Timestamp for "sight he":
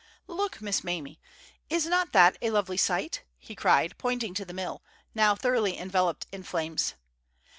2.75-3.53